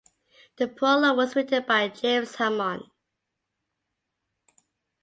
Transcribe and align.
The 0.55 0.67
prologue 0.67 1.15
was 1.15 1.35
written 1.35 1.63
by 1.67 1.87
James 1.89 2.33
Hammond. 2.37 2.85